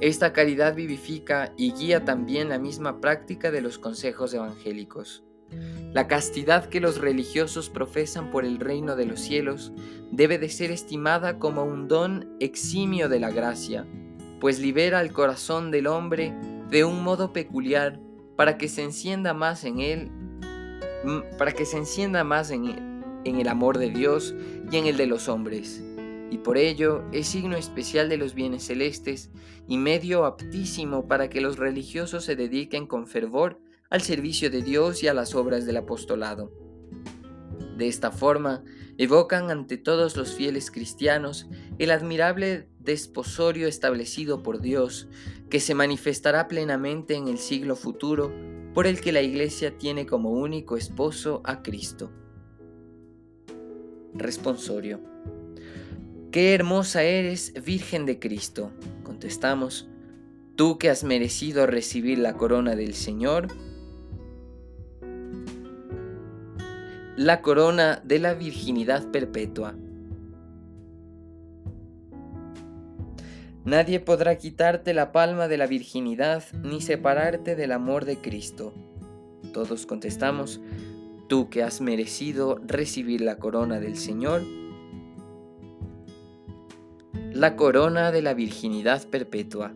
Esta 0.00 0.32
caridad 0.32 0.74
vivifica 0.74 1.54
y 1.56 1.70
guía 1.70 2.04
también 2.04 2.48
la 2.48 2.58
misma 2.58 3.00
práctica 3.00 3.52
de 3.52 3.60
los 3.60 3.78
consejos 3.78 4.34
evangélicos. 4.34 5.25
La 5.92 6.08
castidad 6.08 6.66
que 6.66 6.80
los 6.80 6.98
religiosos 7.00 7.70
profesan 7.70 8.30
por 8.30 8.44
el 8.44 8.58
reino 8.58 8.96
de 8.96 9.06
los 9.06 9.20
cielos 9.20 9.72
debe 10.10 10.38
de 10.38 10.48
ser 10.48 10.70
estimada 10.70 11.38
como 11.38 11.64
un 11.64 11.88
don 11.88 12.36
eximio 12.38 13.08
de 13.08 13.20
la 13.20 13.30
gracia, 13.30 13.86
pues 14.40 14.58
libera 14.58 14.98
al 14.98 15.12
corazón 15.12 15.70
del 15.70 15.86
hombre 15.86 16.34
de 16.68 16.84
un 16.84 17.02
modo 17.02 17.32
peculiar 17.32 17.98
para 18.36 18.58
que 18.58 18.68
se 18.68 18.82
encienda 18.82 19.32
más 19.32 19.64
en 19.64 19.80
él, 19.80 20.10
para 21.38 21.52
que 21.52 21.64
se 21.64 21.78
encienda 21.78 22.24
más 22.24 22.50
en, 22.50 23.02
en 23.24 23.40
el 23.40 23.48
amor 23.48 23.78
de 23.78 23.90
Dios 23.90 24.34
y 24.70 24.76
en 24.76 24.86
el 24.86 24.96
de 24.96 25.06
los 25.06 25.28
hombres. 25.28 25.82
Y 26.30 26.38
por 26.38 26.58
ello 26.58 27.04
es 27.12 27.28
signo 27.28 27.56
especial 27.56 28.08
de 28.08 28.16
los 28.16 28.34
bienes 28.34 28.64
celestes 28.64 29.30
y 29.68 29.78
medio 29.78 30.26
aptísimo 30.26 31.06
para 31.06 31.30
que 31.30 31.40
los 31.40 31.56
religiosos 31.56 32.24
se 32.24 32.36
dediquen 32.36 32.86
con 32.86 33.06
fervor 33.06 33.60
al 33.96 34.02
servicio 34.02 34.50
de 34.50 34.62
Dios 34.62 35.02
y 35.02 35.08
a 35.08 35.14
las 35.14 35.34
obras 35.34 35.64
del 35.64 35.78
apostolado. 35.78 36.52
De 37.78 37.88
esta 37.88 38.10
forma, 38.10 38.62
evocan 38.98 39.50
ante 39.50 39.78
todos 39.78 40.16
los 40.16 40.34
fieles 40.34 40.70
cristianos 40.70 41.48
el 41.78 41.90
admirable 41.90 42.68
desposorio 42.78 43.66
establecido 43.66 44.42
por 44.42 44.60
Dios, 44.60 45.08
que 45.48 45.60
se 45.60 45.74
manifestará 45.74 46.46
plenamente 46.46 47.14
en 47.14 47.26
el 47.26 47.38
siglo 47.38 47.74
futuro, 47.74 48.32
por 48.74 48.86
el 48.86 49.00
que 49.00 49.12
la 49.12 49.22
Iglesia 49.22 49.78
tiene 49.78 50.04
como 50.04 50.30
único 50.30 50.76
esposo 50.76 51.40
a 51.44 51.62
Cristo. 51.62 52.10
Responsorio. 54.12 55.00
Qué 56.30 56.52
hermosa 56.54 57.02
eres, 57.02 57.54
Virgen 57.64 58.04
de 58.04 58.18
Cristo. 58.18 58.72
Contestamos, 59.04 59.88
tú 60.54 60.76
que 60.76 60.90
has 60.90 61.02
merecido 61.02 61.66
recibir 61.66 62.18
la 62.18 62.34
corona 62.34 62.76
del 62.76 62.92
Señor, 62.92 63.48
la 67.16 67.40
corona 67.40 68.02
de 68.04 68.18
la 68.18 68.34
virginidad 68.34 69.10
perpetua. 69.10 69.74
Nadie 73.64 74.00
podrá 74.00 74.36
quitarte 74.36 74.92
la 74.92 75.12
palma 75.12 75.48
de 75.48 75.56
la 75.56 75.66
virginidad 75.66 76.44
ni 76.62 76.82
separarte 76.82 77.56
del 77.56 77.72
amor 77.72 78.04
de 78.04 78.18
Cristo. 78.18 78.74
Todos 79.54 79.86
contestamos, 79.86 80.60
tú 81.26 81.48
que 81.48 81.62
has 81.62 81.80
merecido 81.80 82.60
recibir 82.66 83.22
la 83.22 83.38
corona 83.38 83.80
del 83.80 83.96
Señor, 83.96 84.42
la 87.32 87.56
corona 87.56 88.12
de 88.12 88.20
la 88.20 88.34
virginidad 88.34 89.08
perpetua. 89.08 89.72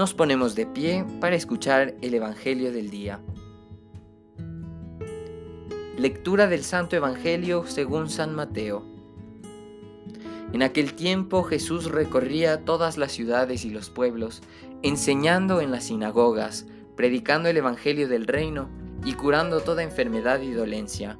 Nos 0.00 0.14
ponemos 0.14 0.54
de 0.54 0.64
pie 0.64 1.04
para 1.20 1.36
escuchar 1.36 1.94
el 2.00 2.14
Evangelio 2.14 2.72
del 2.72 2.88
día. 2.88 3.20
Lectura 5.98 6.46
del 6.46 6.64
Santo 6.64 6.96
Evangelio 6.96 7.66
según 7.66 8.08
San 8.08 8.34
Mateo. 8.34 8.82
En 10.54 10.62
aquel 10.62 10.94
tiempo 10.94 11.42
Jesús 11.42 11.84
recorría 11.84 12.64
todas 12.64 12.96
las 12.96 13.12
ciudades 13.12 13.66
y 13.66 13.68
los 13.68 13.90
pueblos, 13.90 14.40
enseñando 14.80 15.60
en 15.60 15.70
las 15.70 15.84
sinagogas, 15.84 16.64
predicando 16.96 17.50
el 17.50 17.58
Evangelio 17.58 18.08
del 18.08 18.26
reino 18.26 18.70
y 19.04 19.12
curando 19.12 19.60
toda 19.60 19.82
enfermedad 19.82 20.40
y 20.40 20.52
dolencia. 20.52 21.18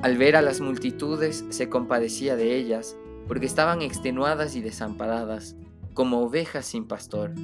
Al 0.00 0.16
ver 0.16 0.36
a 0.36 0.40
las 0.40 0.62
multitudes 0.62 1.44
se 1.50 1.68
compadecía 1.68 2.36
de 2.36 2.56
ellas, 2.56 2.96
porque 3.28 3.44
estaban 3.44 3.82
extenuadas 3.82 4.56
y 4.56 4.62
desamparadas, 4.62 5.56
como 5.92 6.22
ovejas 6.22 6.64
sin 6.64 6.86
pastor. 6.86 7.34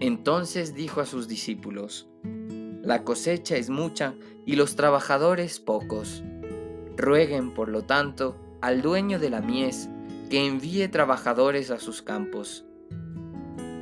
Entonces 0.00 0.74
dijo 0.74 1.00
a 1.00 1.06
sus 1.06 1.26
discípulos, 1.26 2.08
La 2.82 3.02
cosecha 3.02 3.56
es 3.56 3.68
mucha 3.68 4.14
y 4.46 4.54
los 4.54 4.76
trabajadores 4.76 5.58
pocos. 5.58 6.22
Rueguen, 6.96 7.52
por 7.52 7.68
lo 7.68 7.82
tanto, 7.82 8.36
al 8.60 8.80
dueño 8.80 9.18
de 9.18 9.30
la 9.30 9.40
mies 9.40 9.88
que 10.30 10.46
envíe 10.46 10.88
trabajadores 10.88 11.70
a 11.70 11.80
sus 11.80 12.02
campos. 12.02 12.64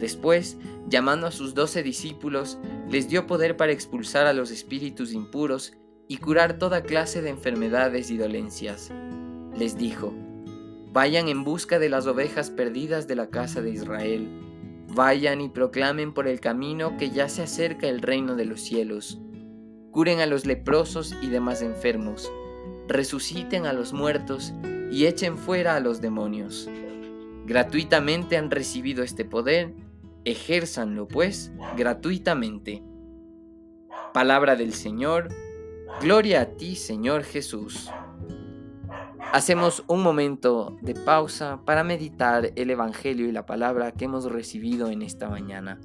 Después, 0.00 0.56
llamando 0.88 1.26
a 1.26 1.32
sus 1.32 1.54
doce 1.54 1.82
discípulos, 1.82 2.58
les 2.88 3.08
dio 3.08 3.26
poder 3.26 3.56
para 3.56 3.72
expulsar 3.72 4.26
a 4.26 4.32
los 4.32 4.50
espíritus 4.50 5.12
impuros 5.12 5.74
y 6.08 6.18
curar 6.18 6.58
toda 6.58 6.82
clase 6.82 7.20
de 7.20 7.30
enfermedades 7.30 8.10
y 8.10 8.16
dolencias. 8.16 8.90
Les 9.58 9.76
dijo, 9.76 10.14
Vayan 10.92 11.28
en 11.28 11.44
busca 11.44 11.78
de 11.78 11.90
las 11.90 12.06
ovejas 12.06 12.50
perdidas 12.50 13.06
de 13.06 13.16
la 13.16 13.28
casa 13.28 13.60
de 13.60 13.70
Israel 13.70 14.45
Vayan 14.96 15.42
y 15.42 15.50
proclamen 15.50 16.14
por 16.14 16.26
el 16.26 16.40
camino 16.40 16.96
que 16.96 17.10
ya 17.10 17.28
se 17.28 17.42
acerca 17.42 17.86
el 17.86 18.00
reino 18.00 18.34
de 18.34 18.46
los 18.46 18.62
cielos. 18.62 19.20
Curen 19.90 20.20
a 20.20 20.26
los 20.26 20.46
leprosos 20.46 21.14
y 21.20 21.28
demás 21.28 21.60
enfermos. 21.60 22.32
Resuciten 22.88 23.66
a 23.66 23.74
los 23.74 23.92
muertos 23.92 24.54
y 24.90 25.04
echen 25.04 25.36
fuera 25.36 25.76
a 25.76 25.80
los 25.80 26.00
demonios. 26.00 26.70
Gratuitamente 27.44 28.38
han 28.38 28.50
recibido 28.50 29.04
este 29.04 29.26
poder, 29.26 29.74
ejérzanlo 30.24 31.06
pues 31.06 31.52
gratuitamente. 31.76 32.82
Palabra 34.14 34.56
del 34.56 34.72
Señor, 34.72 35.28
gloria 36.00 36.40
a 36.40 36.46
ti 36.46 36.74
Señor 36.74 37.22
Jesús. 37.22 37.90
Hacemos 39.32 39.84
un 39.86 40.02
momento 40.02 40.76
de 40.80 40.94
pausa 40.94 41.60
para 41.64 41.84
meditar 41.84 42.52
el 42.56 42.70
Evangelio 42.70 43.28
y 43.28 43.32
la 43.32 43.44
palabra 43.44 43.92
que 43.92 44.06
hemos 44.06 44.24
recibido 44.30 44.88
en 44.88 45.02
esta 45.02 45.28
mañana. 45.28 45.78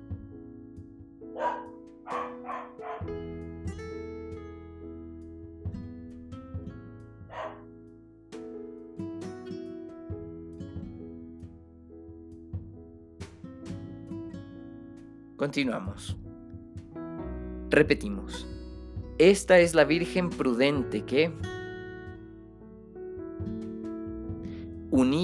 Continuamos. 15.41 16.15
Repetimos. 17.71 18.47
Esta 19.17 19.58
es 19.58 19.73
la 19.73 19.86
Virgen 19.86 20.30
prudente 20.30 21.04
que 21.04 21.34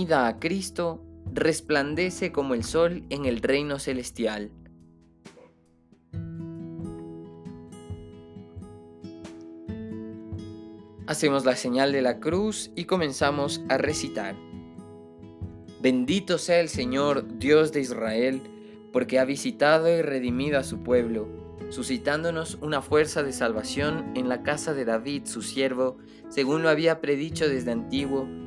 unida 0.08 0.28
a 0.28 0.40
Cristo, 0.40 1.04
resplandece 1.34 2.32
como 2.32 2.54
el 2.54 2.64
sol 2.64 3.04
en 3.10 3.26
el 3.26 3.42
reino 3.42 3.78
celestial. 3.78 4.52
Hacemos 11.08 11.44
la 11.44 11.58
señal 11.58 11.92
de 11.92 12.02
la 12.02 12.22
cruz 12.22 12.72
y 12.78 12.86
comenzamos 12.86 13.62
a 13.68 13.78
recitar. 13.78 14.36
Bendito 15.82 16.38
sea 16.38 16.62
el 16.62 16.70
Señor, 16.70 17.38
Dios 17.38 17.74
de 17.74 17.82
Israel, 17.82 18.42
porque 18.94 19.20
ha 19.20 19.26
visitado 19.26 19.90
y 19.90 20.02
redimido 20.02 20.58
a 20.58 20.64
su 20.64 20.84
pueblo, 20.84 21.28
suscitándonos 21.70 22.58
una 22.62 22.82
fuerza 22.82 23.24
de 23.24 23.34
salvación 23.34 24.14
en 24.16 24.30
la 24.30 24.42
casa 24.42 24.74
de 24.74 24.86
David, 24.86 25.26
su 25.26 25.42
siervo, 25.42 25.98
según 26.30 26.64
lo 26.64 26.70
había 26.70 27.02
predicho 27.02 27.50
desde 27.50 27.74
antiguo 27.74 28.47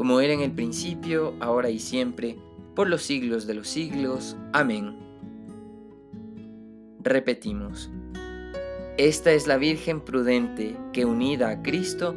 como 0.00 0.22
era 0.22 0.32
en 0.32 0.40
el 0.40 0.52
principio, 0.52 1.34
ahora 1.40 1.68
y 1.68 1.78
siempre, 1.78 2.38
por 2.74 2.88
los 2.88 3.02
siglos 3.02 3.46
de 3.46 3.52
los 3.52 3.68
siglos. 3.68 4.34
Amén. 4.54 4.96
Repetimos, 7.00 7.90
esta 8.96 9.30
es 9.32 9.46
la 9.46 9.58
Virgen 9.58 10.00
prudente 10.00 10.74
que 10.94 11.04
unida 11.04 11.50
a 11.50 11.60
Cristo, 11.60 12.16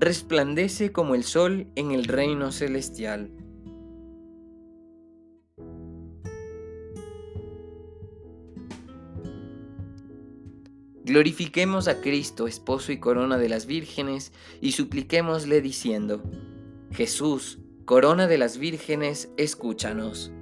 resplandece 0.00 0.90
como 0.90 1.14
el 1.14 1.22
sol 1.22 1.66
en 1.74 1.90
el 1.90 2.04
reino 2.04 2.50
celestial. 2.50 3.30
Glorifiquemos 11.12 11.88
a 11.88 12.00
Cristo, 12.00 12.46
esposo 12.46 12.90
y 12.90 12.96
corona 12.96 13.36
de 13.36 13.50
las 13.50 13.66
vírgenes, 13.66 14.32
y 14.62 14.72
supliquémosle 14.72 15.60
diciendo, 15.60 16.22
Jesús, 16.90 17.58
corona 17.84 18.26
de 18.26 18.38
las 18.38 18.56
vírgenes, 18.56 19.30
escúchanos. 19.36 20.32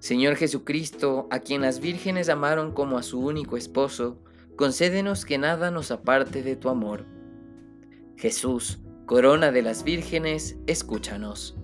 Señor 0.00 0.36
Jesucristo, 0.36 1.28
a 1.30 1.38
quien 1.38 1.62
las 1.62 1.80
vírgenes 1.80 2.28
amaron 2.28 2.72
como 2.72 2.98
a 2.98 3.02
su 3.02 3.20
único 3.20 3.56
esposo, 3.56 4.18
concédenos 4.56 5.24
que 5.24 5.38
nada 5.38 5.70
nos 5.70 5.90
aparte 5.92 6.42
de 6.42 6.56
tu 6.56 6.68
amor. 6.68 7.06
Jesús, 8.18 8.80
corona 9.06 9.50
de 9.50 9.62
las 9.62 9.82
vírgenes, 9.82 10.58
escúchanos. 10.66 11.56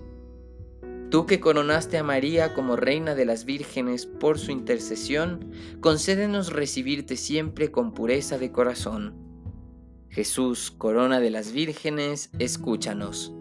Tú 1.10 1.24
que 1.24 1.40
coronaste 1.40 1.96
a 1.96 2.04
María 2.04 2.52
como 2.52 2.76
reina 2.76 3.14
de 3.14 3.24
las 3.24 3.46
vírgenes 3.46 4.04
por 4.04 4.38
su 4.38 4.50
intercesión, 4.50 5.52
concédenos 5.80 6.52
recibirte 6.52 7.16
siempre 7.16 7.70
con 7.70 7.94
pureza 7.94 8.36
de 8.36 8.52
corazón. 8.52 9.14
Jesús, 10.10 10.70
corona 10.70 11.18
de 11.18 11.30
las 11.30 11.52
vírgenes, 11.52 12.30
escúchanos. 12.38 13.32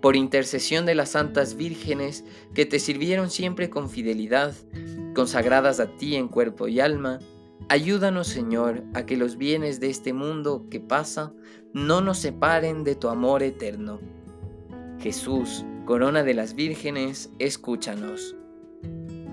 Por 0.00 0.16
intercesión 0.16 0.86
de 0.86 0.94
las 0.94 1.10
santas 1.10 1.56
vírgenes 1.56 2.24
que 2.54 2.64
te 2.64 2.78
sirvieron 2.78 3.28
siempre 3.28 3.68
con 3.68 3.90
fidelidad, 3.90 4.54
consagradas 5.14 5.78
a 5.78 5.94
ti 5.98 6.16
en 6.16 6.28
cuerpo 6.28 6.68
y 6.68 6.80
alma, 6.80 7.18
ayúdanos 7.68 8.28
Señor 8.28 8.82
a 8.94 9.04
que 9.04 9.18
los 9.18 9.36
bienes 9.36 9.78
de 9.78 9.90
este 9.90 10.14
mundo 10.14 10.64
que 10.70 10.80
pasa 10.80 11.34
no 11.74 12.00
nos 12.00 12.18
separen 12.18 12.82
de 12.82 12.94
tu 12.94 13.08
amor 13.08 13.42
eterno. 13.42 14.00
Jesús, 15.00 15.66
Corona 15.90 16.22
de 16.22 16.34
las 16.34 16.54
vírgenes, 16.54 17.30
escúchanos. 17.40 18.36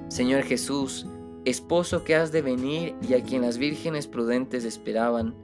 Señor 0.08 0.42
Jesús, 0.42 1.06
esposo 1.46 2.04
que 2.04 2.16
has 2.16 2.32
de 2.32 2.42
venir 2.42 2.96
y 3.08 3.14
a 3.14 3.22
quien 3.22 3.44
las 3.44 3.60
vírgenes 3.60 4.08
prudentes 4.08 4.66
esperaban, 4.66 5.36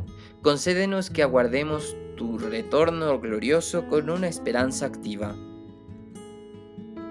concédenos 0.42 1.12
que 1.12 1.22
aguardemos 1.22 1.96
tu 2.18 2.40
retorno 2.40 3.20
glorioso 3.20 3.88
con 3.88 4.10
una 4.10 4.28
esperanza 4.28 4.88
activa. 4.88 5.36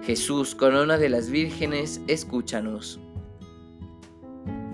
Jesús, 0.02 0.56
corona 0.56 0.98
de 0.98 1.08
las 1.08 1.30
vírgenes, 1.30 2.00
escúchanos. 2.08 2.98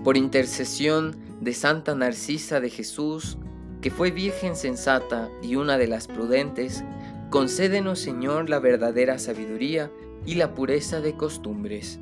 Por 0.03 0.17
intercesión 0.17 1.15
de 1.39 1.53
Santa 1.53 1.93
Narcisa 1.93 2.59
de 2.59 2.71
Jesús, 2.71 3.37
que 3.79 3.91
fue 3.91 4.09
virgen 4.09 4.55
sensata 4.55 5.29
y 5.43 5.55
una 5.55 5.77
de 5.77 5.87
las 5.87 6.07
prudentes, 6.07 6.83
Concédenos, 7.29 7.99
Señor, 7.99 8.49
la 8.49 8.57
verdadera 8.57 9.19
sabiduría 9.19 9.91
y 10.25 10.33
la 10.33 10.55
pureza 10.55 10.99
de 10.99 11.15
costumbres. 11.15 11.99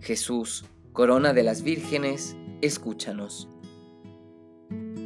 Jesús, 0.00 0.66
corona 0.92 1.32
de 1.32 1.42
las 1.42 1.62
vírgenes, 1.62 2.36
escúchanos. 2.60 3.48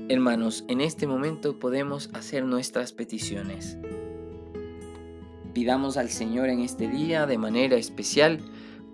Hermanos, 0.09 0.65
en 0.67 0.81
este 0.81 1.07
momento 1.07 1.61
podemos 1.61 2.11
hacer 2.13 2.45
nuestras 2.45 2.93
peticiones. 2.93 3.79
Pidamos 5.55 5.97
al 5.97 6.11
Señor 6.11 6.49
en 6.49 6.59
este 6.59 6.89
día 6.89 7.27
de 7.27 7.39
manera 7.39 7.77
especial 7.77 8.41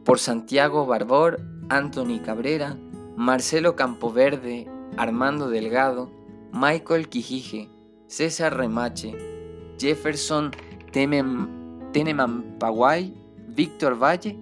por 0.05 0.19
Santiago 0.19 0.85
Barbor, 0.85 1.41
Anthony 1.71 2.21
Cabrera, 2.23 2.77
Marcelo 3.17 3.75
Campoverde, 3.75 4.69
Armando 4.99 5.49
Delgado, 5.49 6.11
Michael 6.53 7.09
Quijije, 7.09 7.71
César 8.07 8.55
Remache, 8.55 9.36
Jefferson 9.79 10.51
Teneman 10.93 12.59
Víctor 13.49 14.03
Valle, 14.03 14.39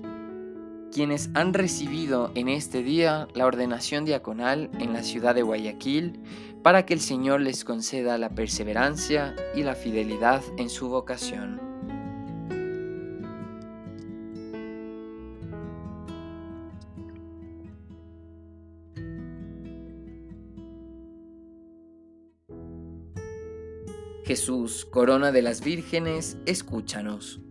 quienes 0.92 1.30
han 1.34 1.54
recibido 1.54 2.30
en 2.34 2.48
este 2.48 2.82
día 2.82 3.28
la 3.34 3.46
ordenación 3.46 4.04
diaconal 4.04 4.70
en 4.78 4.92
la 4.92 5.02
ciudad 5.02 5.34
de 5.34 5.42
Guayaquil 5.42 6.20
para 6.62 6.86
que 6.86 6.94
el 6.94 7.00
Señor 7.00 7.40
les 7.40 7.64
conceda 7.64 8.16
la 8.18 8.30
perseverancia 8.30 9.34
y 9.54 9.62
la 9.62 9.74
fidelidad 9.74 10.42
en 10.56 10.70
su 10.70 10.88
vocación. 10.88 11.73
Jesús, 24.24 24.86
corona 24.86 25.32
de 25.32 25.42
las 25.42 25.62
vírgenes, 25.62 26.38
escúchanos. 26.46 27.42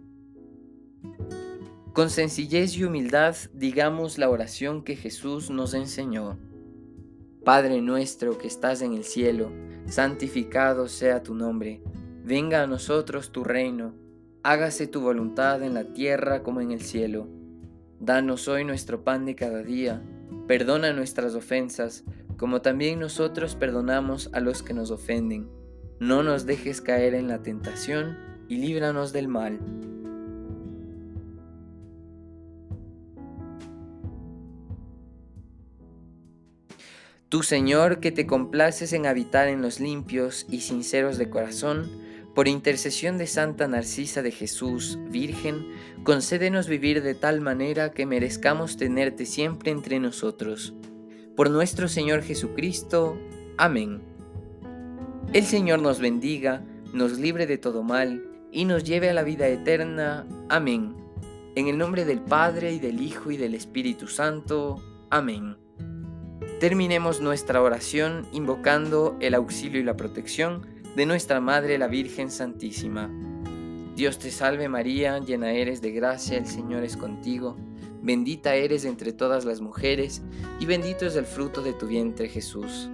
Con 1.94 2.10
sencillez 2.10 2.76
y 2.76 2.84
humildad 2.84 3.36
digamos 3.54 4.18
la 4.18 4.28
oración 4.28 4.84
que 4.84 4.96
Jesús 4.96 5.52
nos 5.52 5.76
enseñó. 5.76 6.40
Padre 7.46 7.80
nuestro 7.84 8.40
que 8.40 8.48
estás 8.48 8.82
en 8.82 8.94
el 8.94 9.04
cielo, 9.04 9.52
santificado 9.86 10.88
sea 10.88 11.22
tu 11.22 11.36
nombre, 11.36 11.84
venga 12.26 12.64
a 12.64 12.68
nosotros 12.68 13.32
tu 13.32 13.44
reino, 13.44 13.94
hágase 14.42 14.88
tu 14.88 15.00
voluntad 15.02 15.62
en 15.62 15.76
la 15.76 15.94
tierra 15.94 16.42
como 16.42 16.60
en 16.60 16.72
el 16.72 16.82
cielo. 16.82 17.28
Danos 18.00 18.48
hoy 18.48 18.66
nuestro 18.66 19.04
pan 19.04 19.26
de 19.26 19.36
cada 19.36 19.62
día, 19.62 20.02
perdona 20.48 20.92
nuestras 20.92 21.36
ofensas, 21.36 22.04
como 22.36 22.64
también 22.64 23.00
nosotros 23.00 23.54
perdonamos 23.54 24.32
a 24.34 24.40
los 24.40 24.64
que 24.64 24.74
nos 24.74 24.90
ofenden 24.90 25.62
no 26.00 26.24
nos 26.24 26.46
dejes 26.46 26.82
caer 26.82 27.14
en 27.14 27.28
la 27.28 27.42
tentación 27.44 28.18
y 28.50 28.58
líbranos 28.58 29.14
del 29.14 29.28
mal. 29.28 29.60
Tú, 37.34 37.42
Señor, 37.42 38.00
que 38.00 38.12
te 38.12 38.28
complaces 38.28 38.94
en 38.94 39.08
habitar 39.08 39.48
en 39.48 39.64
los 39.64 39.80
limpios 39.80 40.46
y 40.52 40.62
sinceros 40.62 41.18
de 41.18 41.32
corazón, 41.32 41.90
por 42.36 42.48
intercesión 42.48 43.18
de 43.18 43.26
Santa 43.26 43.68
Narcisa 43.68 44.22
de 44.22 44.30
Jesús, 44.30 45.00
Virgen, 45.10 45.68
concédenos 46.04 46.68
vivir 46.68 47.02
de 47.02 47.16
tal 47.16 47.42
manera 47.42 47.92
que 47.92 48.06
merezcamos 48.06 48.78
tenerte 48.78 49.26
siempre 49.26 49.72
entre 49.72 50.00
nosotros. 50.00 50.76
Por 51.36 51.50
nuestro 51.50 51.88
Señor 51.88 52.22
Jesucristo. 52.22 53.18
Amén. 53.58 54.13
El 55.34 55.46
Señor 55.46 55.82
nos 55.82 56.00
bendiga, 56.00 56.64
nos 56.94 57.18
libre 57.18 57.48
de 57.48 57.58
todo 57.58 57.82
mal 57.82 58.24
y 58.52 58.66
nos 58.66 58.84
lleve 58.84 59.10
a 59.10 59.14
la 59.14 59.24
vida 59.24 59.48
eterna. 59.48 60.28
Amén. 60.48 60.96
En 61.56 61.68
el 61.68 61.80
nombre 61.80 62.06
del 62.06 62.22
Padre 62.22 62.72
y 62.72 62.78
del 62.78 63.02
Hijo 63.02 63.32
y 63.32 63.38
del 63.38 63.56
Espíritu 63.56 64.08
Santo. 64.08 64.80
Amén. 65.10 65.58
Terminemos 66.60 67.20
nuestra 67.20 67.64
oración 67.64 68.28
invocando 68.32 69.18
el 69.22 69.34
auxilio 69.34 69.80
y 69.80 69.84
la 69.84 69.98
protección 69.98 70.68
de 70.96 71.08
nuestra 71.08 71.42
Madre 71.42 71.80
la 71.80 71.88
Virgen 71.88 72.30
Santísima. 72.30 73.10
Dios 73.96 74.20
te 74.20 74.30
salve 74.30 74.70
María, 74.70 75.18
llena 75.18 75.52
eres 75.52 75.82
de 75.82 75.94
gracia, 75.94 76.38
el 76.38 76.46
Señor 76.46 76.84
es 76.84 76.96
contigo, 76.96 77.58
bendita 78.04 78.54
eres 78.54 78.86
entre 78.86 79.14
todas 79.14 79.46
las 79.46 79.62
mujeres, 79.62 80.22
y 80.60 80.68
bendito 80.68 81.08
es 81.08 81.16
el 81.16 81.26
fruto 81.26 81.64
de 81.64 81.74
tu 81.74 81.88
vientre 81.88 82.30
Jesús. 82.30 82.92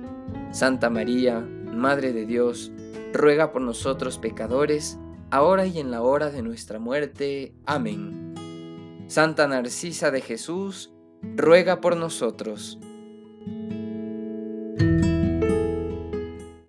Santa 0.52 0.90
María, 0.90 1.40
Madre 1.40 2.12
de 2.12 2.26
Dios, 2.26 2.72
ruega 3.14 3.52
por 3.52 3.62
nosotros 3.62 4.18
pecadores, 4.18 4.98
ahora 5.30 5.68
y 5.68 5.80
en 5.80 5.92
la 5.92 6.02
hora 6.02 6.32
de 6.32 6.42
nuestra 6.42 6.80
muerte. 6.80 7.54
Amén. 7.66 8.34
Santa 9.08 9.48
Narcisa 9.48 10.12
de 10.12 10.22
Jesús, 10.22 10.92
ruega 11.36 11.82
por 11.82 11.98
nosotros. 11.98 12.80